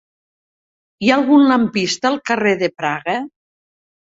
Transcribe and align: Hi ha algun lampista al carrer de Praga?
Hi 1.07 1.11
ha 1.11 1.17
algun 1.17 1.45
lampista 1.51 2.09
al 2.11 2.17
carrer 2.31 2.57
de 2.63 2.73
Praga? 2.81 3.19